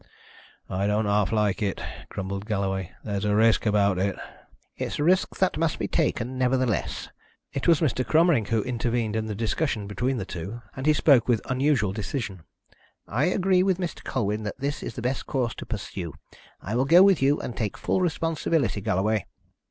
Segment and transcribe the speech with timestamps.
[0.67, 2.91] "I don't half like it," grumbled Galloway.
[3.03, 4.15] "There's a risk about it"
[4.75, 7.09] "It's a risk that must be taken, nevertheless."
[7.53, 8.03] It was Mr.
[8.03, 12.41] Cromering who intervened in the discussion between the two, and he spoke with unusual decision.
[13.07, 14.03] "I agree with Mr.
[14.03, 16.13] Colwyn that this is the best course to pursue.
[16.59, 19.27] I will go with you and take full responsibility, Galloway."